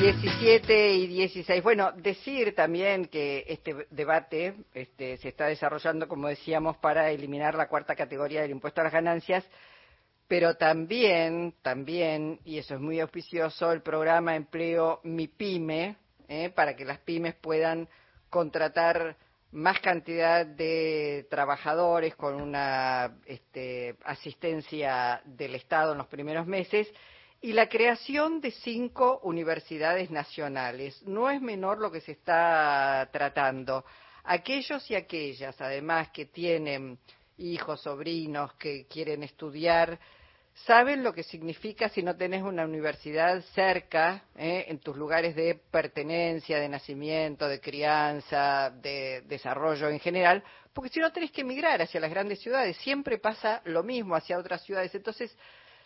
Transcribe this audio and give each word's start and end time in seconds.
17 0.00 0.94
y 0.94 1.06
16. 1.08 1.60
Bueno, 1.60 1.90
decir 1.90 2.54
también 2.54 3.06
que 3.06 3.44
este 3.48 3.88
debate 3.90 4.54
este, 4.72 5.16
se 5.16 5.28
está 5.28 5.46
desarrollando, 5.46 6.06
como 6.06 6.28
decíamos, 6.28 6.76
para 6.76 7.10
eliminar 7.10 7.56
la 7.56 7.66
cuarta 7.66 7.96
categoría 7.96 8.42
del 8.42 8.52
impuesto 8.52 8.80
a 8.80 8.84
las 8.84 8.92
ganancias, 8.92 9.44
pero 10.28 10.54
también, 10.54 11.52
también, 11.62 12.38
y 12.44 12.58
eso 12.58 12.74
es 12.74 12.80
muy 12.80 13.00
auspicioso, 13.00 13.72
el 13.72 13.82
programa 13.82 14.36
Empleo 14.36 15.00
Mi 15.02 15.26
Pyme, 15.26 15.96
¿eh? 16.28 16.50
para 16.50 16.76
que 16.76 16.84
las 16.84 17.00
pymes 17.00 17.34
puedan 17.34 17.88
contratar 18.30 19.16
más 19.50 19.80
cantidad 19.80 20.46
de 20.46 21.26
trabajadores 21.28 22.14
con 22.14 22.40
una 22.40 23.18
este, 23.26 23.96
asistencia 24.04 25.22
del 25.24 25.56
Estado 25.56 25.90
en 25.90 25.98
los 25.98 26.06
primeros 26.06 26.46
meses 26.46 26.88
y 27.40 27.52
la 27.52 27.68
creación 27.68 28.40
de 28.40 28.50
cinco 28.50 29.20
universidades 29.22 30.10
nacionales. 30.10 31.00
No 31.04 31.30
es 31.30 31.40
menor 31.40 31.78
lo 31.78 31.90
que 31.90 32.00
se 32.00 32.12
está 32.12 33.08
tratando. 33.12 33.84
Aquellos 34.24 34.90
y 34.90 34.96
aquellas, 34.96 35.60
además, 35.60 36.10
que 36.10 36.26
tienen 36.26 36.98
hijos, 37.38 37.82
sobrinos, 37.82 38.54
que 38.54 38.86
quieren 38.86 39.22
estudiar, 39.22 39.98
saben 40.66 41.04
lo 41.04 41.12
que 41.12 41.22
significa 41.22 41.88
si 41.88 42.02
no 42.02 42.16
tenés 42.16 42.42
una 42.42 42.64
universidad 42.64 43.40
cerca, 43.54 44.24
¿eh? 44.36 44.64
en 44.68 44.80
tus 44.80 44.96
lugares 44.96 45.36
de 45.36 45.54
pertenencia, 45.70 46.58
de 46.58 46.68
nacimiento, 46.68 47.46
de 47.46 47.60
crianza, 47.60 48.70
de 48.70 49.22
desarrollo 49.22 49.88
en 49.88 50.00
general, 50.00 50.42
porque 50.72 50.90
si 50.90 50.98
no 51.00 51.12
tenés 51.12 51.30
que 51.30 51.42
emigrar 51.42 51.80
hacia 51.80 52.00
las 52.00 52.10
grandes 52.10 52.40
ciudades, 52.40 52.76
siempre 52.78 53.18
pasa 53.18 53.62
lo 53.64 53.84
mismo 53.84 54.16
hacia 54.16 54.38
otras 54.38 54.62
ciudades. 54.64 54.92
Entonces, 54.94 55.36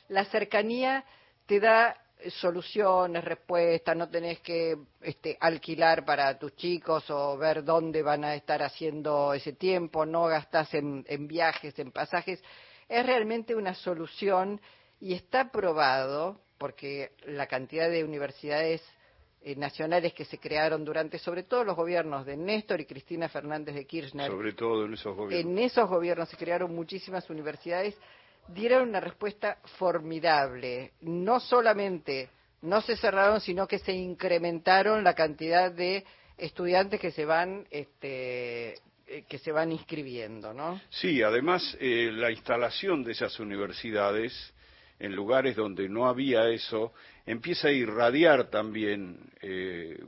la 0.08 0.24
cercanía 0.24 1.04
te 1.46 1.60
da 1.60 1.96
soluciones, 2.30 3.24
respuestas, 3.24 3.96
no 3.96 4.08
tenés 4.08 4.40
que 4.40 4.76
este, 5.00 5.36
alquilar 5.40 6.04
para 6.04 6.38
tus 6.38 6.54
chicos 6.56 7.08
o 7.10 7.36
ver 7.36 7.64
dónde 7.64 8.02
van 8.02 8.24
a 8.24 8.34
estar 8.34 8.62
haciendo 8.62 9.32
ese 9.34 9.52
tiempo, 9.52 10.06
no 10.06 10.26
gastas 10.26 10.72
en, 10.74 11.04
viajes, 11.26 11.78
en 11.78 11.90
pasajes. 11.90 12.42
Es 12.88 13.06
realmente 13.06 13.54
una 13.54 13.74
solución 13.74 14.60
y 15.00 15.14
está 15.14 15.50
probado, 15.50 16.40
porque 16.58 17.12
la 17.26 17.46
cantidad 17.46 17.90
de 17.90 18.04
universidades 18.04 18.82
eh, 19.40 19.56
nacionales 19.56 20.12
que 20.14 20.24
se 20.24 20.38
crearon 20.38 20.84
durante, 20.84 21.18
sobre 21.18 21.42
todo 21.42 21.64
los 21.64 21.74
gobiernos 21.74 22.24
de 22.24 22.36
Néstor 22.36 22.80
y 22.80 22.86
Cristina 22.86 23.28
Fernández 23.28 23.74
de 23.74 23.86
Kirchner. 23.86 24.30
Sobre 24.30 24.52
todo 24.52 24.84
en 24.84 24.94
esos 24.94 25.16
gobiernos. 25.16 25.52
En 25.52 25.58
esos 25.58 25.88
gobiernos 25.88 26.28
se 26.28 26.36
crearon 26.36 26.74
muchísimas 26.74 27.28
universidades 27.28 27.96
dieron 28.48 28.88
una 28.88 29.00
respuesta 29.00 29.58
formidable. 29.78 30.92
No 31.00 31.40
solamente 31.40 32.30
no 32.62 32.80
se 32.80 32.96
cerraron, 32.96 33.40
sino 33.40 33.66
que 33.66 33.78
se 33.78 33.92
incrementaron 33.92 35.02
la 35.04 35.14
cantidad 35.14 35.70
de 35.70 36.04
estudiantes 36.38 37.00
que 37.00 37.10
se 37.10 37.24
van 37.24 37.66
este, 37.70 38.74
eh, 39.06 39.24
que 39.28 39.38
se 39.38 39.52
van 39.52 39.72
inscribiendo, 39.72 40.54
¿no? 40.54 40.80
Sí, 40.90 41.22
además 41.22 41.76
eh, 41.80 42.10
la 42.12 42.30
instalación 42.30 43.04
de 43.04 43.12
esas 43.12 43.38
universidades 43.40 44.54
en 45.02 45.16
lugares 45.16 45.56
donde 45.56 45.88
no 45.88 46.06
había 46.06 46.48
eso 46.48 46.92
empieza 47.26 47.66
a 47.66 47.72
irradiar 47.72 48.50
también 48.50 49.18
eh, 49.40 50.00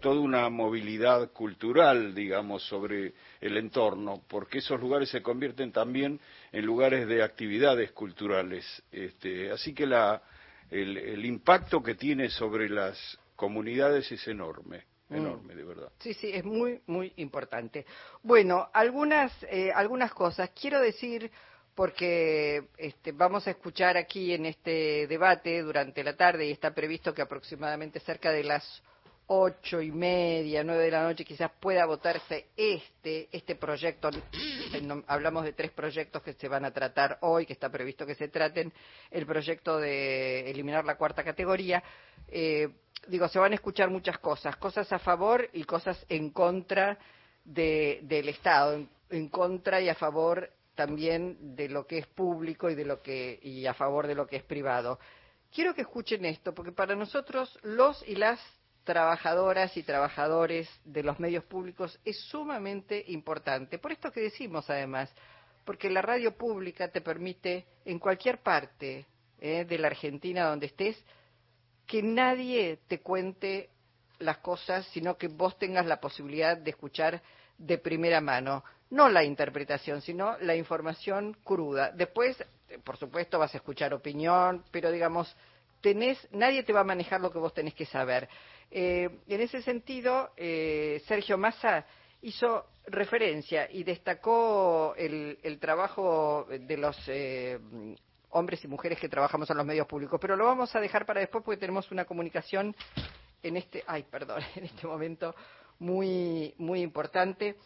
toda 0.00 0.20
una 0.20 0.50
movilidad 0.50 1.30
cultural, 1.30 2.14
digamos, 2.14 2.62
sobre 2.64 3.14
el 3.40 3.56
entorno, 3.56 4.22
porque 4.28 4.58
esos 4.58 4.78
lugares 4.78 5.08
se 5.08 5.22
convierten 5.22 5.72
también 5.72 6.20
en 6.52 6.66
lugares 6.66 7.08
de 7.08 7.22
actividades 7.22 7.92
culturales. 7.92 8.82
Este, 8.92 9.50
así 9.50 9.72
que 9.72 9.86
la, 9.86 10.22
el, 10.70 11.24
impacto 11.24 11.82
que 11.82 11.94
tiene 11.94 12.28
sobre 12.28 12.68
las 12.68 13.18
comunidades 13.34 14.12
es 14.12 14.28
enorme. 14.28 14.84
Mm. 15.08 15.16
enorme, 15.16 15.54
de 15.54 15.64
verdad. 15.64 15.92
Sí, 15.98 16.12
sí, 16.12 16.30
es 16.30 16.44
muy, 16.44 16.82
muy 16.86 17.10
importante. 17.16 17.86
Bueno, 18.22 18.68
algunas, 18.74 19.32
eh, 19.44 19.72
algunas 19.74 20.12
cosas. 20.12 20.50
Quiero 20.50 20.78
decir 20.78 21.30
porque 21.74 22.68
este, 22.76 23.12
vamos 23.12 23.46
a 23.46 23.50
escuchar 23.50 23.96
aquí 23.96 24.34
en 24.34 24.46
este 24.46 25.06
debate 25.06 25.62
durante 25.62 26.04
la 26.04 26.16
tarde 26.16 26.46
y 26.46 26.52
está 26.52 26.74
previsto 26.74 27.14
que 27.14 27.22
aproximadamente 27.22 28.00
cerca 28.00 28.30
de 28.30 28.44
las 28.44 28.82
ocho 29.26 29.80
y 29.80 29.90
media, 29.90 30.62
nueve 30.62 30.84
de 30.84 30.90
la 30.90 31.04
noche 31.04 31.24
quizás 31.24 31.50
pueda 31.58 31.86
votarse 31.86 32.48
este, 32.56 33.28
este 33.32 33.54
proyecto. 33.54 34.10
hablamos 35.06 35.44
de 35.44 35.54
tres 35.54 35.70
proyectos 35.70 36.22
que 36.22 36.34
se 36.34 36.48
van 36.48 36.64
a 36.66 36.70
tratar 36.72 37.18
hoy, 37.22 37.46
que 37.46 37.54
está 37.54 37.70
previsto 37.70 38.04
que 38.04 38.14
se 38.14 38.28
traten. 38.28 38.72
El 39.10 39.24
proyecto 39.24 39.78
de 39.78 40.50
eliminar 40.50 40.84
la 40.84 40.96
cuarta 40.96 41.24
categoría. 41.24 41.82
Eh, 42.28 42.68
digo, 43.08 43.26
se 43.28 43.38
van 43.38 43.52
a 43.52 43.54
escuchar 43.54 43.88
muchas 43.88 44.18
cosas, 44.18 44.56
cosas 44.56 44.92
a 44.92 44.98
favor 44.98 45.48
y 45.54 45.64
cosas 45.64 46.04
en 46.10 46.30
contra 46.30 46.98
del 47.44 48.28
Estado, 48.28 48.86
en 49.10 49.28
contra 49.28 49.80
y 49.80 49.88
a 49.88 49.94
favor 49.94 50.50
también 50.74 51.54
de 51.54 51.68
lo 51.68 51.86
que 51.86 51.98
es 51.98 52.06
público 52.06 52.70
y 52.70 52.74
de 52.74 52.84
lo 52.84 53.02
que 53.02 53.38
y 53.42 53.66
a 53.66 53.74
favor 53.74 54.06
de 54.06 54.14
lo 54.14 54.26
que 54.26 54.36
es 54.36 54.42
privado. 54.42 54.98
Quiero 55.52 55.74
que 55.74 55.82
escuchen 55.82 56.24
esto 56.24 56.54
porque 56.54 56.72
para 56.72 56.94
nosotros 56.94 57.58
los 57.62 58.06
y 58.08 58.14
las 58.14 58.40
trabajadoras 58.84 59.76
y 59.76 59.82
trabajadores 59.82 60.68
de 60.84 61.02
los 61.02 61.20
medios 61.20 61.44
públicos 61.44 61.98
es 62.04 62.18
sumamente 62.20 63.04
importante. 63.08 63.78
Por 63.78 63.92
esto 63.92 64.10
que 64.10 64.20
decimos 64.20 64.68
además, 64.70 65.12
porque 65.64 65.90
la 65.90 66.02
radio 66.02 66.36
pública 66.36 66.88
te 66.88 67.00
permite 67.00 67.66
en 67.84 67.98
cualquier 67.98 68.38
parte 68.42 69.06
eh, 69.40 69.64
de 69.64 69.78
la 69.78 69.88
Argentina 69.88 70.48
donde 70.48 70.66
estés 70.66 71.02
que 71.86 72.02
nadie 72.02 72.78
te 72.88 73.00
cuente 73.00 73.70
las 74.18 74.38
cosas, 74.38 74.86
sino 74.92 75.16
que 75.16 75.28
vos 75.28 75.58
tengas 75.58 75.86
la 75.86 76.00
posibilidad 76.00 76.56
de 76.56 76.70
escuchar 76.70 77.22
de 77.58 77.78
primera 77.78 78.20
mano 78.20 78.64
no 78.92 79.08
la 79.08 79.24
interpretación, 79.24 80.02
sino 80.02 80.36
la 80.40 80.54
información 80.54 81.34
cruda. 81.44 81.90
Después, 81.92 82.36
por 82.84 82.98
supuesto, 82.98 83.38
vas 83.38 83.54
a 83.54 83.56
escuchar 83.56 83.94
opinión, 83.94 84.64
pero 84.70 84.90
digamos, 84.90 85.34
tenés, 85.80 86.28
nadie 86.30 86.62
te 86.62 86.74
va 86.74 86.80
a 86.80 86.84
manejar 86.84 87.20
lo 87.22 87.32
que 87.32 87.38
vos 87.38 87.54
tenés 87.54 87.72
que 87.72 87.86
saber. 87.86 88.28
Eh, 88.70 89.08
en 89.28 89.40
ese 89.40 89.62
sentido, 89.62 90.30
eh, 90.36 91.02
Sergio 91.06 91.38
Massa 91.38 91.86
hizo 92.20 92.66
referencia 92.86 93.66
y 93.70 93.82
destacó 93.82 94.94
el, 94.98 95.38
trabajo 95.58 96.46
de 96.50 96.76
los 96.76 96.96
eh, 97.06 97.58
hombres 98.28 98.62
y 98.62 98.68
mujeres 98.68 98.98
que 98.98 99.08
trabajamos 99.08 99.48
en 99.48 99.56
los 99.56 99.64
medios 99.64 99.86
públicos, 99.86 100.18
pero 100.20 100.36
lo 100.36 100.44
vamos 100.44 100.76
a 100.76 100.80
dejar 100.80 101.06
para 101.06 101.20
después 101.20 101.42
porque 101.42 101.60
tenemos 101.60 101.90
una 101.90 102.04
comunicación 102.04 102.76
en 103.42 103.56
este, 103.56 103.82
ay, 103.86 104.02
perdón, 104.02 104.42
en 104.54 104.64
este 104.64 104.86
momento 104.86 105.34
muy, 105.78 106.54
muy 106.58 106.82
importante. 106.82 107.56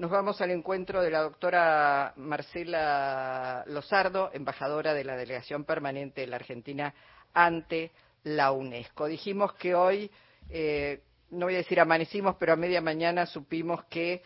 Nos 0.00 0.10
vamos 0.10 0.40
al 0.40 0.50
encuentro 0.50 1.02
de 1.02 1.10
la 1.10 1.20
doctora 1.20 2.14
Marcela 2.16 3.64
Lozardo, 3.66 4.30
embajadora 4.32 4.94
de 4.94 5.04
la 5.04 5.14
Delegación 5.14 5.64
Permanente 5.64 6.22
de 6.22 6.26
la 6.26 6.36
Argentina 6.36 6.94
ante 7.34 7.90
la 8.22 8.50
UNESCO. 8.52 9.04
Dijimos 9.04 9.52
que 9.56 9.74
hoy, 9.74 10.10
eh, 10.48 11.02
no 11.32 11.44
voy 11.44 11.56
a 11.56 11.58
decir 11.58 11.78
amanecimos, 11.80 12.36
pero 12.36 12.54
a 12.54 12.56
media 12.56 12.80
mañana 12.80 13.26
supimos 13.26 13.84
que 13.90 14.22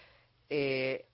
eh, 0.48 1.06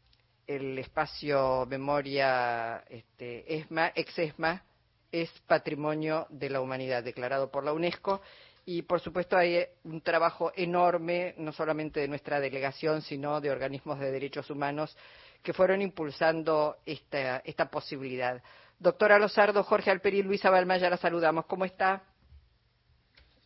el 0.46 0.78
espacio 0.78 1.64
memoria 1.64 2.84
este, 2.90 3.60
ESMA, 3.60 3.92
ex-ESMA, 3.94 4.62
es 5.10 5.30
patrimonio 5.46 6.26
de 6.28 6.50
la 6.50 6.60
humanidad 6.60 7.02
declarado 7.02 7.50
por 7.50 7.64
la 7.64 7.72
UNESCO 7.72 8.20
y 8.64 8.82
por 8.82 9.00
supuesto 9.00 9.36
hay 9.36 9.64
un 9.84 10.00
trabajo 10.00 10.52
enorme, 10.54 11.34
no 11.38 11.52
solamente 11.52 12.00
de 12.00 12.08
nuestra 12.08 12.40
delegación, 12.40 13.02
sino 13.02 13.40
de 13.40 13.50
organismos 13.50 13.98
de 13.98 14.10
derechos 14.10 14.50
humanos 14.50 14.96
que 15.42 15.52
fueron 15.52 15.82
impulsando 15.82 16.76
esta, 16.84 17.38
esta 17.38 17.70
posibilidad. 17.70 18.42
Doctora 18.78 19.18
Lozardo, 19.18 19.62
Jorge 19.62 19.90
Alperi 19.90 20.18
y 20.18 20.22
Luisa 20.22 20.50
Balmaya, 20.50 20.90
la 20.90 20.96
saludamos. 20.96 21.46
¿Cómo 21.46 21.64
está? 21.64 22.02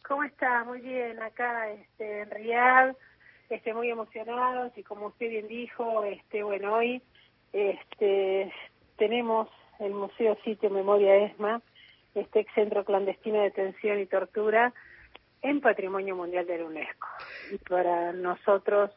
¿Cómo 0.06 0.23
está? 0.25 0.65
Muy 0.65 0.81
bien, 0.81 1.23
acá 1.23 1.71
este, 1.71 2.21
en 2.21 2.31
Riyadh, 2.31 2.94
este, 3.49 3.73
muy 3.73 3.91
emocionados 3.91 4.77
y 4.77 4.83
como 4.83 5.06
usted 5.06 5.31
bien 5.31 5.49
dijo, 5.49 6.05
este, 6.05 6.43
bueno, 6.43 6.75
hoy 6.75 7.03
este, 7.53 8.53
tenemos 8.97 9.49
el 9.79 9.93
Museo 9.93 10.37
Sitio 10.44 10.71
Memoria 10.71 11.17
ESMA, 11.17 11.62
este 12.15 12.47
centro 12.55 12.85
clandestino 12.85 13.38
de 13.38 13.44
detención 13.44 13.99
y 13.99 14.06
tortura, 14.06 14.73
en 15.44 15.61
Patrimonio 15.61 16.17
Mundial 16.17 16.46
de 16.46 16.58
la 16.58 16.64
UNESCO. 16.64 17.06
Y 17.52 17.58
para 17.58 18.12
nosotros 18.12 18.91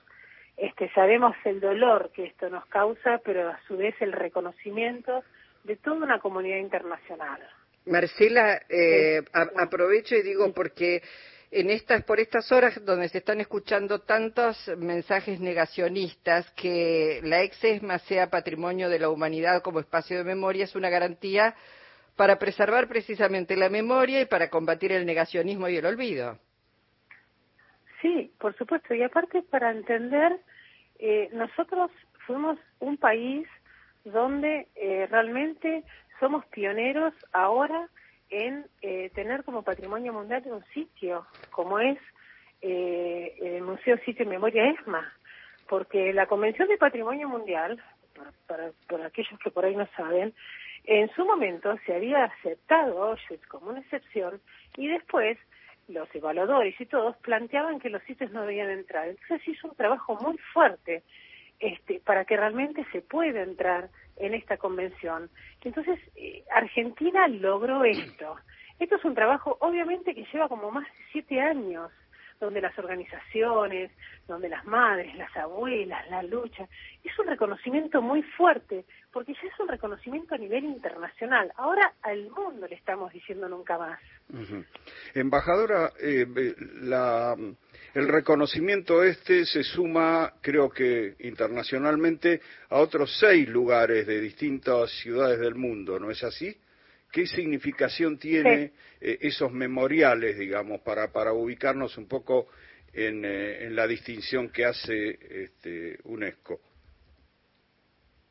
este, 0.56 0.90
sabemos 0.94 1.36
el 1.44 1.60
dolor 1.60 2.10
que 2.14 2.26
esto 2.26 2.50
nos 2.50 2.66
causa, 2.68 3.20
pero 3.24 3.50
a 3.50 3.60
su 3.68 3.78
vez 3.78 3.94
el 4.00 4.14
reconocimiento 4.14 5.24
de 5.66 5.76
toda 5.76 5.98
una 5.98 6.20
comunidad 6.20 6.58
internacional. 6.58 7.40
Marcela, 7.86 8.62
eh, 8.70 9.22
aprovecho 9.34 10.16
y 10.16 10.22
digo 10.22 10.52
porque 10.54 11.02
en 11.52 11.70
estas 11.70 12.04
por 12.04 12.20
estas 12.20 12.52
horas 12.52 12.84
donde 12.84 13.10
se 13.10 13.20
están 13.20 13.40
escuchando 13.42 14.00
tantos 14.00 14.58
mensajes 14.78 15.40
negacionistas 15.40 16.50
que 16.52 17.22
la 17.24 17.44
ex 17.44 17.62
ESMA 17.64 18.00
sea 18.00 18.30
patrimonio 18.30 18.90
de 18.90 19.00
la 19.00 19.10
humanidad 19.10 19.62
como 19.62 19.80
espacio 19.80 20.18
de 20.18 20.24
memoria 20.24 20.66
es 20.66 20.76
una 20.76 20.90
garantía 20.90 21.56
para 22.18 22.38
preservar 22.38 22.90
precisamente 22.90 23.56
la 23.56 23.70
memoria 23.70 24.20
y 24.20 24.26
para 24.26 24.50
combatir 24.50 24.92
el 24.92 25.06
negacionismo 25.06 25.70
y 25.70 25.78
el 25.78 25.86
olvido. 25.86 26.38
Sí, 28.02 28.32
por 28.40 28.56
supuesto. 28.58 28.94
Y 28.94 29.04
aparte, 29.04 29.42
para 29.44 29.72
entender, 29.72 30.38
eh, 31.00 31.30
nosotros 31.32 31.90
fuimos 32.26 32.60
un 32.80 32.98
país 32.98 33.48
donde 34.04 34.68
eh, 34.76 35.08
realmente 35.10 35.84
somos 36.20 36.46
pioneros 36.48 37.14
ahora 37.32 37.90
en 38.30 38.66
eh, 38.82 39.10
tener 39.16 39.44
como 39.44 39.64
patrimonio 39.64 40.12
mundial 40.12 40.44
un 40.48 40.64
sitio 40.74 41.26
como 41.52 41.80
es 41.80 41.98
eh, 42.62 43.36
el 43.40 43.62
Museo 43.62 43.98
Sitio 44.00 44.26
y 44.26 44.30
Memoria 44.30 44.72
ESMA, 44.72 45.14
porque 45.70 46.12
la 46.14 46.26
Convención 46.26 46.68
de 46.68 46.78
Patrimonio 46.78 47.30
Mundial, 47.30 47.82
para, 48.48 48.72
para, 48.88 49.06
aquellos 49.06 49.40
que 49.40 49.52
por 49.52 49.64
ahí 49.64 49.76
no 49.76 49.88
saben, 49.96 50.34
en 50.88 51.10
su 51.14 51.26
momento 51.26 51.78
se 51.86 51.94
había 51.94 52.24
aceptado 52.24 53.04
Auschwitz 53.04 53.46
como 53.48 53.70
una 53.70 53.82
excepción 53.82 54.42
y 54.78 54.88
después 54.88 55.38
los 55.90 56.14
evaluadores 56.16 56.80
y 56.80 56.86
todos 56.86 57.16
planteaban 57.18 57.80
que 57.80 57.90
los 57.90 58.02
sitios 58.04 58.32
no 58.32 58.44
debían 58.44 58.70
entrar. 58.70 59.10
Entonces 59.10 59.46
hizo 59.48 59.68
un 59.68 59.76
trabajo 59.76 60.16
muy 60.22 60.38
fuerte 60.54 61.04
este, 61.60 62.00
para 62.00 62.24
que 62.24 62.38
realmente 62.38 62.86
se 62.92 63.02
pueda 63.02 63.42
entrar 63.42 63.90
en 64.16 64.34
esta 64.34 64.58
convención. 64.58 65.30
Entonces, 65.62 66.00
eh, 66.16 66.44
Argentina 66.56 67.28
logró 67.28 67.84
esto. 67.84 68.38
Esto 68.80 68.96
es 68.96 69.06
un 69.06 69.16
trabajo, 69.16 69.58
obviamente, 69.60 70.16
que 70.16 70.26
lleva 70.32 70.48
como 70.48 70.72
más 70.72 70.86
de 70.86 71.04
siete 71.12 71.42
años, 71.42 71.92
donde 72.40 72.62
las 72.62 72.78
organizaciones, 72.78 73.92
donde 74.28 74.50
las 74.50 74.66
madres, 74.66 75.16
las 75.16 75.36
abuelas, 75.36 76.10
la 76.10 76.24
lucha, 76.24 76.68
es 77.04 77.20
un 77.20 77.28
reconocimiento 77.28 78.02
muy 78.02 78.22
fuerte, 78.24 78.86
porque 79.12 79.34
ya 79.34 79.48
es 79.48 79.60
un 79.60 79.68
reconocimiento 79.68 80.36
a 80.36 80.38
nivel 80.38 80.66
internacional. 80.66 81.52
Ahora 81.56 81.94
al 82.02 82.30
mundo 82.30 82.68
le 82.68 82.76
estamos 82.76 83.12
diciendo 83.14 83.48
nunca 83.50 83.78
más. 83.78 84.00
Embajadora, 85.14 85.94
eh, 86.00 86.26
la 86.82 87.36
el 87.94 88.08
reconocimiento 88.08 89.04
este 89.04 89.46
se 89.46 89.64
suma, 89.64 90.34
creo 90.42 90.70
que 90.70 91.16
internacionalmente, 91.20 92.42
a 92.70 92.78
otros 92.78 93.18
seis 93.20 93.50
lugares 93.50 94.06
de 94.06 94.22
distintas 94.22 94.92
ciudades 95.02 95.40
del 95.40 95.56
mundo, 95.56 96.00
¿no 96.00 96.12
es 96.12 96.24
así? 96.24 96.56
¿Qué 97.12 97.26
significación 97.26 98.18
tiene 98.18 98.74
eh, 99.00 99.18
esos 99.22 99.52
memoriales, 99.52 100.38
digamos, 100.38 100.82
para, 100.82 101.12
para 101.12 101.34
ubicarnos 101.34 101.98
un 101.98 102.08
poco 102.08 102.48
en, 102.94 103.24
eh, 103.26 103.66
en 103.66 103.76
la 103.76 103.88
distinción 103.88 104.50
que 104.50 104.66
hace 104.66 105.18
este, 105.44 105.98
UNESCO? 106.04 106.60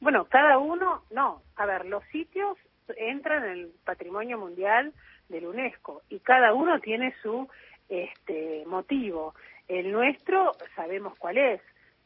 Bueno, 0.00 0.26
cada 0.26 0.58
uno, 0.58 1.04
no, 1.10 1.42
a 1.56 1.66
ver, 1.66 1.86
los 1.86 2.04
sitios 2.12 2.58
entran 2.96 3.44
en 3.44 3.50
el 3.50 3.72
patrimonio 3.84 4.38
mundial 4.38 4.92
del 5.28 5.46
UNESCO 5.46 6.02
y 6.08 6.20
cada 6.20 6.52
uno 6.52 6.78
tiene 6.80 7.14
su 7.22 7.48
este 7.88 8.64
motivo. 8.66 9.34
El 9.68 9.90
nuestro 9.90 10.52
sabemos 10.74 11.18
cuál 11.18 11.38
es, 11.38 11.60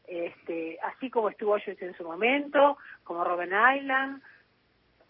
este, 0.07 0.77
así 0.83 1.09
como 1.09 1.29
estuvo 1.29 1.53
Auschwitz 1.53 1.81
en 1.81 1.95
su 1.95 2.03
momento, 2.03 2.77
como 3.03 3.23
Robben 3.23 3.51
Island, 3.51 4.21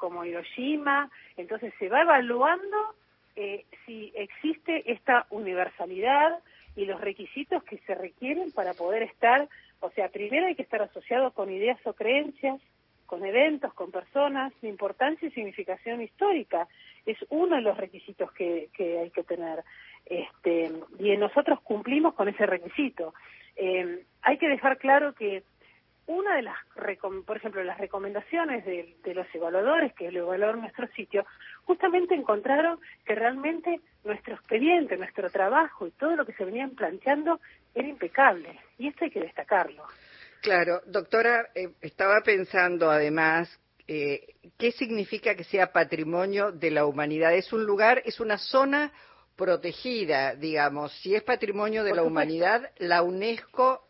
como 0.02 0.26
Hiroshima, 0.26 1.12
entonces 1.38 1.72
se 1.78 1.88
va 1.88 2.02
evaluando 2.02 2.96
eh, 3.36 3.66
si 3.86 4.12
existe 4.16 4.92
esta 4.92 5.28
universalidad 5.30 6.40
y 6.76 6.86
los 6.86 7.00
requisitos 7.00 7.64
que 7.64 7.78
se 7.86 7.94
requieren 7.94 8.52
para 8.52 8.74
poder 8.74 9.04
estar, 9.04 9.48
o 9.80 9.92
sea, 9.92 10.10
primero 10.10 10.48
hay 10.48 10.56
que 10.56 10.64
estar 10.64 10.82
asociado 10.82 11.30
con 11.32 11.52
ideas 11.52 11.78
o 11.86 11.94
creencias, 11.94 12.60
con 13.06 13.24
eventos, 13.24 13.76
con 13.76 13.92
personas 13.92 14.52
de 14.62 14.70
importancia 14.70 15.28
y 15.28 15.32
significación 15.32 16.02
histórica. 16.02 16.68
Es 17.06 17.18
uno 17.30 17.58
de 17.58 17.62
los 17.62 17.78
requisitos 17.78 18.32
que, 18.32 18.70
que 18.74 19.00
hay 19.00 19.12
que 19.12 19.24
tener. 19.24 19.64
Este, 20.08 20.72
y 20.98 21.16
nosotros 21.18 21.62
cumplimos 21.62 22.16
con 22.16 22.28
ese 22.28 22.48
requisito. 22.48 23.14
Eh, 23.56 24.04
hay 24.24 24.38
que 24.40 24.48
dejar 24.48 24.80
claro 24.80 25.14
que 25.14 25.44
una 26.12 26.36
de 26.36 26.42
las, 26.42 26.58
por 27.26 27.38
ejemplo, 27.38 27.64
las 27.64 27.78
recomendaciones 27.78 28.66
de, 28.66 29.14
los 29.14 29.28
evaluadores 29.34 29.94
que 29.94 30.12
lo 30.12 30.22
evaluaron 30.22 30.62
nuestro 30.62 30.88
sitio, 30.90 31.26
justamente 31.64 32.16
encontraron 32.16 32.80
que 33.06 33.16
realmente 33.16 33.82
nuestro 34.04 34.36
expediente, 34.36 34.98
nuestro 34.98 35.30
trabajo 35.30 35.88
y 35.88 35.92
todo 35.92 36.16
lo 36.16 36.26
que 36.26 36.34
se 36.34 36.46
venían 36.46 36.72
planteando 36.72 37.40
era 37.74 37.88
impecable. 37.88 38.60
Y 38.78 38.88
esto 38.88 39.06
hay 39.06 39.12
que 39.12 39.22
destacarlo. 39.22 39.84
Claro, 40.42 40.82
doctora, 40.86 41.50
eh, 41.54 41.70
estaba 41.82 42.22
pensando 42.22 42.90
además 42.90 43.60
eh, 43.88 44.36
qué 44.58 44.72
significa 44.72 45.36
que 45.36 45.44
sea 45.44 45.72
patrimonio 45.72 46.52
de 46.52 46.72
la 46.72 46.86
humanidad. 46.86 47.34
Es 47.36 47.54
un 47.54 47.66
lugar, 47.66 48.02
es 48.06 48.20
una 48.20 48.38
zona 48.38 48.92
protegida, 49.36 50.36
digamos. 50.36 50.92
Si 51.02 51.16
es 51.16 51.24
patrimonio 51.24 51.84
de 51.84 51.96
la 51.96 52.04
humanidad, 52.04 52.72
la 52.78 53.02
UNESCO, 53.02 53.88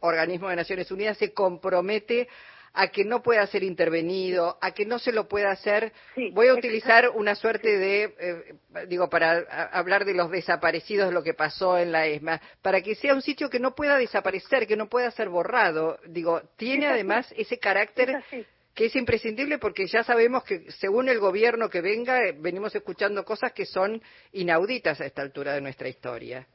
organismo 0.00 0.48
de 0.48 0.56
Naciones 0.56 0.90
Unidas, 0.90 1.18
se 1.18 1.32
compromete 1.32 2.28
a 2.74 2.88
que 2.88 3.04
no 3.04 3.22
pueda 3.22 3.46
ser 3.46 3.62
intervenido, 3.62 4.56
a 4.60 4.72
que 4.72 4.86
no 4.86 4.98
se 4.98 5.12
lo 5.12 5.28
pueda 5.28 5.50
hacer. 5.50 5.92
Voy 6.32 6.48
a 6.48 6.54
utilizar 6.54 7.10
una 7.10 7.34
suerte 7.34 7.76
de, 7.76 8.14
eh, 8.18 8.54
digo, 8.88 9.10
para 9.10 9.40
hablar 9.72 10.04
de 10.04 10.14
los 10.14 10.30
desaparecidos, 10.30 11.12
lo 11.12 11.22
que 11.22 11.34
pasó 11.34 11.78
en 11.78 11.92
la 11.92 12.06
ESMA, 12.06 12.40
para 12.62 12.80
que 12.80 12.94
sea 12.94 13.14
un 13.14 13.22
sitio 13.22 13.50
que 13.50 13.60
no 13.60 13.74
pueda 13.74 13.96
desaparecer, 13.98 14.66
que 14.66 14.76
no 14.76 14.88
pueda 14.88 15.10
ser 15.10 15.28
borrado. 15.28 15.98
Digo, 16.06 16.40
tiene 16.56 16.86
además 16.86 17.32
ese 17.36 17.58
carácter 17.58 18.22
que 18.74 18.86
es 18.86 18.96
imprescindible 18.96 19.58
porque 19.58 19.86
ya 19.86 20.02
sabemos 20.02 20.44
que 20.44 20.70
según 20.72 21.10
el 21.10 21.18
gobierno 21.18 21.68
que 21.68 21.82
venga, 21.82 22.24
eh, 22.24 22.34
venimos 22.38 22.74
escuchando 22.74 23.22
cosas 23.24 23.52
que 23.52 23.66
son 23.66 24.02
inauditas 24.32 24.98
a 25.00 25.04
esta 25.04 25.20
altura 25.20 25.52
de 25.52 25.60
nuestra 25.60 25.88
historia. 25.88 26.46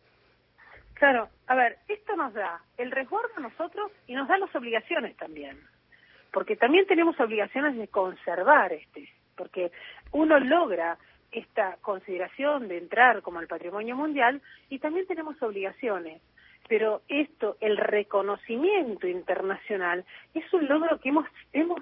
Claro, 0.98 1.30
a 1.46 1.54
ver, 1.54 1.78
esto 1.88 2.16
nos 2.16 2.34
da 2.34 2.60
el 2.76 2.90
resguardo 2.90 3.30
a 3.38 3.42
nosotros 3.42 3.92
y 4.08 4.16
nos 4.16 4.28
da 4.28 4.40
las 4.40 4.54
obligaciones 4.56 5.16
también, 5.16 5.60
porque 6.32 6.56
también 6.56 6.88
tenemos 6.88 7.20
obligaciones 7.20 7.78
de 7.78 7.88
conservar 7.88 8.74
este, 8.74 9.08
porque 9.36 9.72
uno 10.12 10.40
logra 10.40 10.98
esta 11.32 11.78
consideración 11.82 12.68
de 12.68 12.80
entrar 12.80 13.22
como 13.22 13.38
al 13.38 13.46
patrimonio 13.46 13.96
mundial 13.96 14.42
y 14.70 14.80
también 14.80 15.06
tenemos 15.06 15.40
obligaciones. 15.44 16.20
Pero 16.68 17.04
esto, 17.08 17.58
el 17.62 17.78
reconocimiento 17.78 19.08
internacional, 19.08 20.04
es 20.34 20.52
un 20.52 20.68
logro 20.68 21.00
que 21.00 21.10
hemos, 21.10 21.28
hemos 21.54 21.80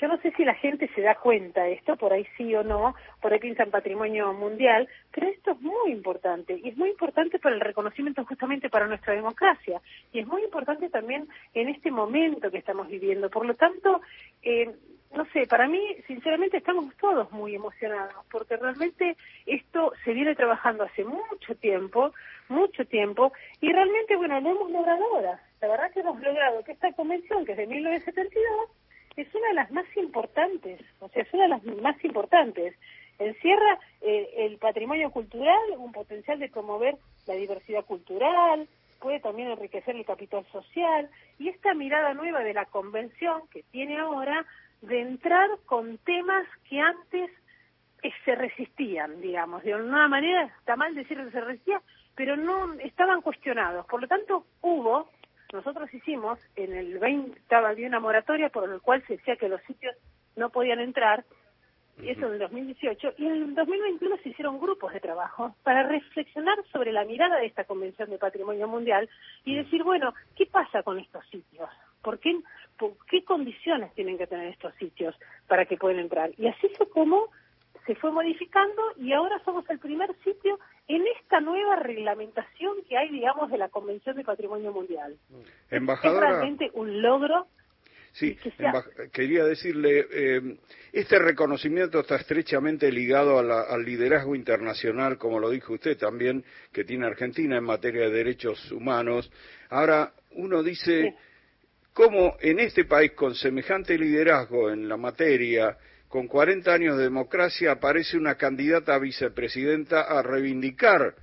yo 0.00 0.08
no 0.08 0.18
sé 0.18 0.32
si 0.32 0.44
la 0.44 0.54
gente 0.54 0.88
se 0.94 1.02
da 1.02 1.14
cuenta 1.16 1.64
de 1.64 1.74
esto, 1.74 1.96
por 1.96 2.12
ahí 2.12 2.26
sí 2.36 2.54
o 2.54 2.62
no, 2.62 2.94
por 3.20 3.32
ahí 3.32 3.38
piensan 3.38 3.70
patrimonio 3.70 4.32
mundial, 4.32 4.88
pero 5.12 5.28
esto 5.28 5.52
es 5.52 5.60
muy 5.60 5.92
importante 5.92 6.58
y 6.62 6.70
es 6.70 6.76
muy 6.76 6.90
importante 6.90 7.38
para 7.38 7.54
el 7.54 7.60
reconocimiento 7.60 8.24
justamente 8.24 8.70
para 8.70 8.86
nuestra 8.86 9.14
democracia 9.14 9.80
y 10.12 10.20
es 10.20 10.26
muy 10.26 10.42
importante 10.42 10.88
también 10.88 11.28
en 11.52 11.68
este 11.68 11.90
momento 11.90 12.50
que 12.50 12.58
estamos 12.58 12.88
viviendo. 12.88 13.28
Por 13.28 13.44
lo 13.44 13.54
tanto, 13.54 14.00
eh, 14.42 14.74
no 15.14 15.26
sé, 15.32 15.46
para 15.46 15.66
mí, 15.66 15.80
sinceramente, 16.06 16.58
estamos 16.58 16.94
todos 16.96 17.30
muy 17.32 17.54
emocionados, 17.54 18.24
porque 18.30 18.56
realmente 18.56 19.16
esto 19.44 19.92
se 20.04 20.12
viene 20.12 20.36
trabajando 20.36 20.84
hace 20.84 21.04
mucho 21.04 21.56
tiempo, 21.56 22.12
mucho 22.48 22.84
tiempo, 22.86 23.32
y 23.60 23.72
realmente, 23.72 24.14
bueno, 24.16 24.40
lo 24.40 24.50
hemos 24.50 24.70
logrado 24.70 25.04
ahora. 25.12 25.42
La 25.60 25.68
verdad 25.68 25.90
que 25.92 26.00
hemos 26.00 26.20
logrado 26.20 26.62
que 26.62 26.72
esta 26.72 26.92
convención, 26.92 27.44
que 27.44 27.52
es 27.52 27.58
de 27.58 27.66
1972, 27.66 28.70
es 29.22 29.34
una 29.34 29.48
de 29.48 29.54
las 29.54 29.70
más 29.70 29.86
importantes, 29.96 30.80
o 31.00 31.08
sea, 31.08 31.22
es 31.22 31.32
una 31.32 31.44
de 31.44 31.48
las 31.48 31.64
más 31.82 32.04
importantes. 32.04 32.74
Encierra 33.18 33.78
eh, 34.00 34.30
el 34.38 34.58
patrimonio 34.58 35.10
cultural, 35.10 35.60
un 35.76 35.92
potencial 35.92 36.38
de 36.38 36.48
promover 36.48 36.96
la 37.26 37.34
diversidad 37.34 37.84
cultural, 37.84 38.66
puede 39.00 39.20
también 39.20 39.50
enriquecer 39.50 39.96
el 39.96 40.04
capital 40.04 40.44
social 40.52 41.08
y 41.38 41.48
esta 41.48 41.74
mirada 41.74 42.14
nueva 42.14 42.40
de 42.40 42.54
la 42.54 42.66
convención 42.66 43.42
que 43.48 43.62
tiene 43.64 43.98
ahora 43.98 44.46
de 44.82 45.00
entrar 45.00 45.48
con 45.66 45.98
temas 45.98 46.46
que 46.68 46.80
antes 46.80 47.30
eh, 48.02 48.10
se 48.24 48.34
resistían, 48.34 49.20
digamos, 49.20 49.62
de 49.62 49.74
alguna 49.74 50.08
manera, 50.08 50.44
está 50.58 50.76
mal 50.76 50.94
decir 50.94 51.18
que 51.18 51.30
se 51.30 51.40
resistían, 51.40 51.82
pero 52.14 52.36
no 52.36 52.74
estaban 52.80 53.20
cuestionados. 53.22 53.86
Por 53.86 54.00
lo 54.00 54.08
tanto, 54.08 54.44
hubo 54.62 55.08
nosotros 55.52 55.92
hicimos, 55.92 56.38
en 56.56 56.74
el 56.74 56.98
20 56.98 57.38
estaba 57.38 57.70
había 57.70 57.88
una 57.88 58.00
moratoria 58.00 58.48
por 58.48 58.68
la 58.68 58.78
cual 58.78 59.02
se 59.06 59.16
decía 59.16 59.36
que 59.36 59.48
los 59.48 59.60
sitios 59.62 59.94
no 60.36 60.50
podían 60.50 60.80
entrar, 60.80 61.24
y 62.02 62.08
eso 62.08 62.26
en 62.26 62.34
el 62.34 62.38
2018, 62.38 63.14
y 63.18 63.26
en 63.26 63.32
el 63.32 63.54
2021 63.54 64.16
se 64.22 64.30
hicieron 64.30 64.58
grupos 64.58 64.92
de 64.92 65.00
trabajo 65.00 65.54
para 65.62 65.82
reflexionar 65.82 66.56
sobre 66.72 66.92
la 66.92 67.04
mirada 67.04 67.38
de 67.38 67.46
esta 67.46 67.64
Convención 67.64 68.08
de 68.10 68.18
Patrimonio 68.18 68.68
Mundial 68.68 69.08
y 69.44 69.56
decir, 69.56 69.82
bueno, 69.82 70.14
¿qué 70.36 70.46
pasa 70.46 70.82
con 70.82 70.98
estos 70.98 71.26
sitios? 71.28 71.68
¿Por 72.00 72.18
qué, 72.18 72.40
por 72.78 72.92
qué 73.06 73.22
condiciones 73.24 73.92
tienen 73.94 74.16
que 74.16 74.26
tener 74.26 74.46
estos 74.48 74.74
sitios 74.76 75.14
para 75.46 75.66
que 75.66 75.76
puedan 75.76 76.00
entrar? 76.00 76.30
Y 76.38 76.46
así 76.46 76.68
fue 76.76 76.88
como 76.88 77.28
se 77.86 77.94
fue 77.96 78.10
modificando 78.10 78.82
y 78.96 79.12
ahora 79.12 79.40
somos 79.44 79.68
el 79.70 79.78
primer 79.78 80.14
sitio 80.24 80.58
en 80.88 81.04
esta 81.18 81.40
nueva 81.40 81.76
reglamentación 81.76 82.76
que 82.88 82.96
hay, 82.96 83.10
digamos, 83.10 83.50
de 83.50 83.58
la 83.58 83.68
Convención 83.68 84.16
de 84.16 84.24
Patrimonio 84.24 84.72
Mundial. 84.72 85.16
Embajadora, 85.70 86.26
es 86.26 86.32
realmente 86.34 86.70
un 86.74 87.00
logro. 87.02 87.46
Sí, 88.12 88.36
quería 89.12 89.44
decirle, 89.44 90.04
eh, 90.12 90.56
este 90.92 91.18
reconocimiento 91.20 92.00
está 92.00 92.16
estrechamente 92.16 92.90
ligado 92.90 93.38
al 93.38 93.84
liderazgo 93.84 94.34
internacional, 94.34 95.16
como 95.16 95.38
lo 95.38 95.48
dijo 95.48 95.74
usted 95.74 95.96
también, 95.96 96.44
que 96.72 96.82
tiene 96.82 97.06
Argentina 97.06 97.56
en 97.56 97.64
materia 97.64 98.02
de 98.02 98.10
derechos 98.10 98.72
humanos. 98.72 99.30
Ahora, 99.68 100.12
uno 100.32 100.60
dice, 100.64 101.14
¿cómo 101.92 102.36
en 102.40 102.58
este 102.58 102.84
país 102.84 103.12
con 103.12 103.36
semejante 103.36 103.96
liderazgo 103.96 104.70
en 104.70 104.88
la 104.88 104.96
materia, 104.96 105.78
con 106.10 106.26
40 106.26 106.74
años 106.74 106.96
de 106.96 107.04
democracia, 107.04 107.70
aparece 107.70 108.16
una 108.16 108.34
candidata 108.34 108.96
a 108.96 108.98
vicepresidenta 108.98 110.00
a 110.00 110.20
reivindicar 110.22 111.14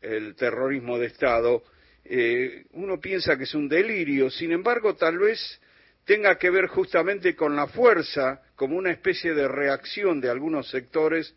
el 0.00 0.34
terrorismo 0.34 0.98
de 0.98 1.08
Estado? 1.08 1.62
Eh, 2.06 2.64
uno 2.72 2.98
piensa 2.98 3.36
que 3.36 3.44
es 3.44 3.54
un 3.54 3.68
delirio, 3.68 4.30
sin 4.30 4.52
embargo, 4.52 4.96
tal 4.96 5.18
vez 5.18 5.60
tenga 6.06 6.38
que 6.38 6.48
ver 6.48 6.68
justamente 6.68 7.36
con 7.36 7.54
la 7.54 7.66
fuerza, 7.66 8.40
como 8.56 8.78
una 8.78 8.90
especie 8.90 9.34
de 9.34 9.46
reacción 9.46 10.22
de 10.22 10.30
algunos 10.30 10.70
sectores 10.70 11.34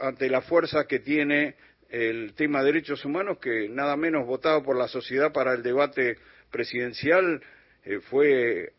ante 0.00 0.28
la 0.28 0.42
fuerza 0.42 0.86
que 0.86 0.98
tiene 0.98 1.54
el 1.88 2.34
tema 2.34 2.60
de 2.60 2.66
derechos 2.66 3.02
humanos, 3.06 3.38
que 3.38 3.66
nada 3.70 3.96
menos 3.96 4.26
votado 4.26 4.62
por 4.62 4.76
la 4.76 4.88
sociedad 4.88 5.32
para 5.32 5.54
el 5.54 5.62
debate 5.62 6.18
presidencial 6.50 7.42
eh, 7.82 8.00
fue 8.00 8.74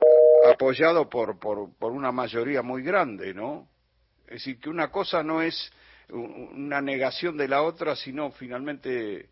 apoyado 0.52 1.10
por, 1.10 1.40
por 1.40 1.92
una 1.92 2.12
mayoría 2.12 2.62
muy 2.62 2.84
grande, 2.84 3.34
¿no? 3.34 3.68
Es 4.25 4.34
decir, 4.34 4.60
que 4.60 4.70
una 4.70 4.92
cosa 4.92 5.24
no 5.24 5.42
es 5.42 5.72
una 6.10 6.82
negación 6.82 7.38
de 7.38 7.48
la 7.48 7.62
otra, 7.64 7.96
sino 7.96 8.32
finalmente 8.32 9.30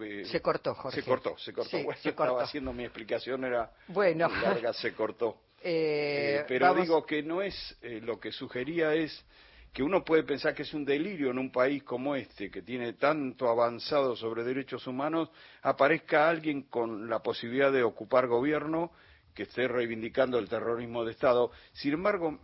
eh, 0.00 0.24
se 0.24 0.40
cortó, 0.40 0.74
Jorge. 0.74 1.00
Se 1.00 1.06
cortó, 1.06 1.36
se 1.38 1.52
cortó. 1.52 1.76
bueno, 1.82 1.98
estaba 2.02 2.42
haciendo 2.42 2.72
mi 2.72 2.84
explicación, 2.84 3.44
era 3.44 3.70
bueno. 3.88 4.28
larga, 4.28 4.72
se 4.72 4.92
cortó. 4.92 5.36
Eh, 5.62 6.38
eh, 6.38 6.44
pero 6.48 6.74
digo 6.74 7.04
que 7.04 7.22
no 7.22 7.42
es, 7.42 7.76
lo 7.82 8.18
que 8.18 8.32
sugería 8.32 8.94
es 8.94 9.22
que 9.74 9.82
uno 9.82 10.02
puede 10.02 10.22
pensar 10.22 10.54
que 10.54 10.62
es 10.62 10.72
un 10.72 10.86
delirio 10.86 11.30
en 11.30 11.38
un 11.38 11.52
país 11.52 11.82
como 11.82 12.16
este, 12.16 12.50
que 12.50 12.62
tiene 12.62 12.94
tanto 12.94 13.46
avanzado 13.46 14.16
sobre 14.16 14.42
derechos 14.42 14.86
humanos, 14.86 15.28
aparezca 15.60 16.30
alguien 16.30 16.62
con 16.62 17.10
la 17.10 17.18
posibilidad 17.18 17.70
de 17.70 17.82
ocupar 17.82 18.26
gobierno 18.26 18.90
que 19.40 19.44
esté 19.44 19.66
reivindicando 19.66 20.38
el 20.38 20.50
terrorismo 20.50 21.02
de 21.02 21.12
Estado. 21.12 21.50
Sin 21.72 21.94
embargo, 21.94 22.38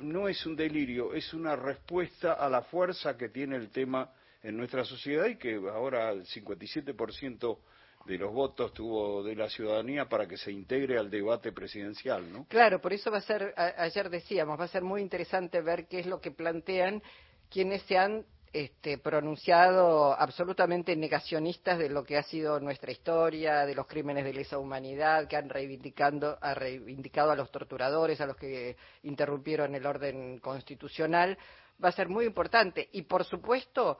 no 0.00 0.26
es 0.26 0.44
un 0.46 0.56
delirio, 0.56 1.14
es 1.14 1.32
una 1.32 1.54
respuesta 1.54 2.32
a 2.32 2.48
la 2.48 2.62
fuerza 2.62 3.16
que 3.16 3.28
tiene 3.28 3.54
el 3.54 3.70
tema 3.70 4.10
en 4.42 4.56
nuestra 4.56 4.84
sociedad 4.84 5.26
y 5.26 5.36
que 5.36 5.54
ahora 5.72 6.10
el 6.10 6.26
57% 6.26 7.58
de 8.04 8.18
los 8.18 8.32
votos 8.32 8.72
tuvo 8.72 9.22
de 9.22 9.36
la 9.36 9.48
ciudadanía 9.48 10.08
para 10.08 10.26
que 10.26 10.36
se 10.36 10.50
integre 10.50 10.98
al 10.98 11.08
debate 11.08 11.52
presidencial, 11.52 12.32
¿no? 12.32 12.46
Claro, 12.48 12.80
por 12.80 12.94
eso 12.94 13.12
va 13.12 13.18
a 13.18 13.20
ser, 13.20 13.54
ayer 13.56 14.10
decíamos, 14.10 14.58
va 14.58 14.64
a 14.64 14.68
ser 14.68 14.82
muy 14.82 15.02
interesante 15.02 15.60
ver 15.60 15.86
qué 15.86 16.00
es 16.00 16.06
lo 16.06 16.20
que 16.20 16.32
plantean 16.32 17.00
quienes 17.48 17.82
se 17.82 17.96
han 17.96 18.24
este, 18.52 18.98
pronunciado 18.98 20.12
absolutamente 20.18 20.96
negacionistas 20.96 21.78
de 21.78 21.88
lo 21.88 22.02
que 22.02 22.16
ha 22.16 22.22
sido 22.22 22.58
nuestra 22.58 22.90
historia, 22.90 23.64
de 23.64 23.74
los 23.74 23.86
crímenes 23.86 24.24
de 24.24 24.32
lesa 24.32 24.58
humanidad, 24.58 25.28
que 25.28 25.36
han 25.36 25.48
reivindicando, 25.48 26.36
reivindicado 26.54 27.30
a 27.30 27.36
los 27.36 27.50
torturadores, 27.52 28.20
a 28.20 28.26
los 28.26 28.36
que 28.36 28.76
interrumpieron 29.04 29.74
el 29.74 29.86
orden 29.86 30.38
constitucional, 30.40 31.38
va 31.82 31.90
a 31.90 31.92
ser 31.92 32.08
muy 32.08 32.24
importante. 32.24 32.88
Y, 32.92 33.02
por 33.02 33.24
supuesto, 33.24 33.98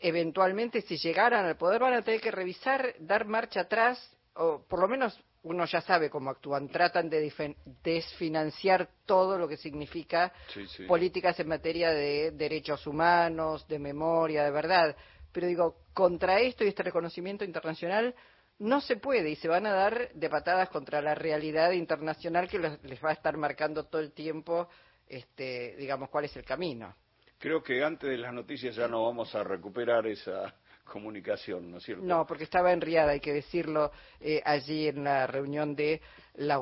eventualmente 0.00 0.80
si 0.80 0.96
llegaran 0.96 1.44
al 1.44 1.56
poder 1.56 1.82
van 1.82 1.94
a 1.94 2.02
tener 2.02 2.20
que 2.20 2.30
revisar, 2.30 2.94
dar 2.98 3.26
marcha 3.26 3.60
atrás, 3.60 4.16
o 4.34 4.64
por 4.66 4.80
lo 4.80 4.88
menos 4.88 5.22
uno 5.42 5.64
ya 5.64 5.80
sabe 5.80 6.10
cómo 6.10 6.30
actúan, 6.30 6.68
tratan 6.68 7.08
de 7.08 7.32
desfinanciar 7.82 8.88
todo 9.06 9.38
lo 9.38 9.48
que 9.48 9.56
significa 9.56 10.32
políticas 10.86 11.40
en 11.40 11.48
materia 11.48 11.90
de 11.90 12.32
derechos 12.32 12.86
humanos, 12.86 13.66
de 13.66 13.78
memoria, 13.78 14.44
de 14.44 14.50
verdad. 14.50 14.96
Pero 15.32 15.46
digo, 15.46 15.76
contra 15.94 16.40
esto 16.40 16.64
y 16.64 16.68
este 16.68 16.82
reconocimiento 16.82 17.44
internacional 17.44 18.14
no 18.58 18.82
se 18.82 18.96
puede 18.96 19.30
y 19.30 19.36
se 19.36 19.48
van 19.48 19.64
a 19.64 19.72
dar 19.72 20.12
de 20.12 20.28
patadas 20.28 20.68
contra 20.68 21.00
la 21.00 21.14
realidad 21.14 21.72
internacional 21.72 22.48
que 22.48 22.58
les 22.58 23.02
va 23.02 23.10
a 23.10 23.14
estar 23.14 23.36
marcando 23.38 23.86
todo 23.86 24.02
el 24.02 24.12
tiempo, 24.12 24.68
este, 25.06 25.74
digamos, 25.76 26.10
cuál 26.10 26.26
es 26.26 26.36
el 26.36 26.44
camino. 26.44 26.94
Creo 27.38 27.62
que 27.62 27.82
antes 27.82 28.10
de 28.10 28.18
las 28.18 28.34
noticias 28.34 28.76
ya 28.76 28.86
no 28.86 29.06
vamos 29.06 29.34
a 29.34 29.42
recuperar 29.42 30.06
esa 30.06 30.54
comunicación, 30.90 31.70
¿no 31.70 31.78
es 31.78 31.84
cierto? 31.84 32.04
No, 32.04 32.26
porque 32.26 32.44
estaba 32.44 32.72
enriada, 32.72 33.12
hay 33.12 33.20
que 33.20 33.32
decirlo, 33.32 33.92
eh, 34.20 34.42
allí 34.44 34.88
en 34.88 35.04
la 35.04 35.26
reunión 35.26 35.74
de 35.74 36.02
la 36.34 36.58